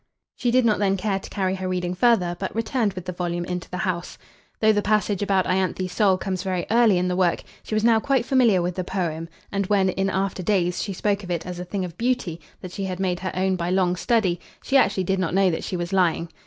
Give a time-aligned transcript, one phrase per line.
[0.35, 3.45] She did not then care to carry her reading further, but returned with the volume
[3.45, 4.17] into the house.
[4.59, 7.99] Though the passage about Ianthe's soul comes very early in the work, she was now
[7.99, 11.59] quite familiar with the poem, and when, in after days, she spoke of it as
[11.59, 15.03] a thing of beauty that she had made her own by long study, she actually
[15.03, 16.29] did not know that she was lying.